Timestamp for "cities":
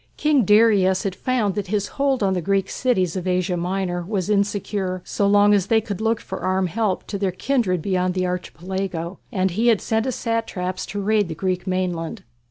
2.71-3.15